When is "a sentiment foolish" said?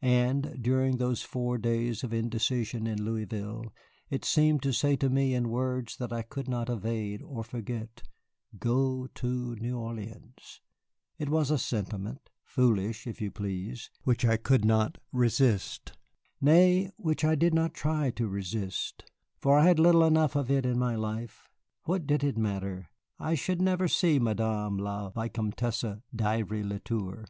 11.50-13.06